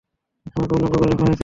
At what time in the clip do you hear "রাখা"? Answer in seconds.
1.05-1.23